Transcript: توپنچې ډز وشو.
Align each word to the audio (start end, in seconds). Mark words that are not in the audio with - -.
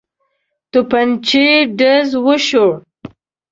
توپنچې 0.71 1.45
ډز 1.77 2.09
وشو. 2.25 2.67